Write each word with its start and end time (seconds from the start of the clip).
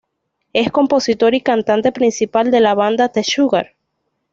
Es 0.51 0.71
compositor 0.71 1.35
y 1.35 1.41
cantante 1.41 1.91
principal 1.91 2.49
de 2.49 2.59
la 2.59 2.73
banda 2.73 3.09
"The 3.09 3.23
Sugar". 3.23 3.75